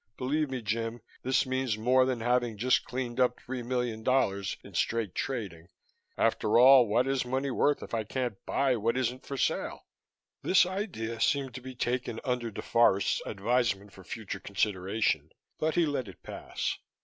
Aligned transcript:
Believe 0.17 0.49
me, 0.49 0.63
Jim, 0.63 1.01
this 1.21 1.45
means 1.45 1.77
more 1.77 2.05
than 2.05 2.21
having 2.21 2.57
just 2.57 2.83
cleaned 2.85 3.19
up 3.19 3.39
three 3.39 3.61
million 3.61 4.01
dollars 4.01 4.57
in 4.63 4.73
straight 4.73 5.13
trading. 5.13 5.67
After 6.17 6.57
all, 6.57 6.87
what 6.87 7.05
is 7.05 7.23
money 7.23 7.51
worth 7.51 7.83
if 7.83 7.93
it 7.93 8.09
can't 8.09 8.43
buy 8.47 8.75
what 8.77 8.97
isn't 8.97 9.27
for 9.27 9.37
sale?" 9.37 9.85
This 10.41 10.65
idea 10.65 11.19
seemed 11.21 11.53
to 11.53 11.61
be 11.61 11.75
taken 11.75 12.19
under 12.23 12.49
DeForest's 12.51 13.21
advisement 13.27 13.93
for 13.93 14.03
future 14.03 14.39
consideration 14.39 15.29
but 15.59 15.75
he 15.75 15.85
let 15.85 16.07
it 16.07 16.23
pass. 16.23 16.79